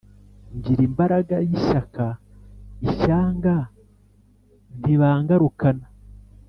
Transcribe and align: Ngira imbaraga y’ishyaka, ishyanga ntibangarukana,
Ngira 0.55 0.81
imbaraga 0.89 1.35
y’ishyaka, 1.47 2.05
ishyanga 2.89 3.55
ntibangarukana, 4.79 5.85